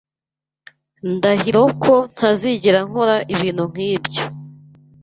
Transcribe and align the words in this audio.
Ndahiro 1.13 1.63
ko 1.83 1.93
ntazigera 2.13 2.79
nkora 2.87 3.15
ibintu 3.33 3.63
nkibyo. 3.71 4.23